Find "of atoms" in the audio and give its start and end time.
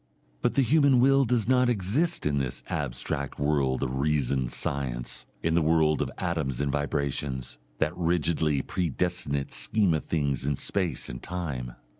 6.01-6.59